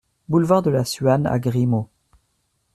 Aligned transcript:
Boulevard 0.29 0.63
de 0.63 0.71
la 0.71 0.83
Suane 0.83 1.27
à 1.27 1.37
Grimaud 1.37 1.87